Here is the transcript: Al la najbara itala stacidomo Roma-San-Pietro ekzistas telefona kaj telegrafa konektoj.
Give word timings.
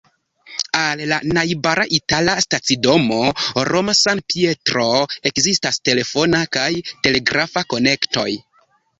Al 0.77 1.01
la 1.09 1.17
najbara 1.37 1.83
itala 1.97 2.33
stacidomo 2.45 3.19
Roma-San-Pietro 3.69 4.85
ekzistas 5.31 5.77
telefona 5.89 6.41
kaj 6.57 6.71
telegrafa 7.05 7.65
konektoj. 7.75 8.27